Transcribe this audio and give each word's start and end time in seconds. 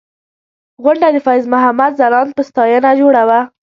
غونډه 0.83 1.07
د 1.15 1.17
فیض 1.25 1.45
محمد 1.53 1.91
ځلاند 1.99 2.31
په 2.37 2.41
ستاینه 2.49 2.89
جوړه 3.01 3.23
وه. 3.29 3.39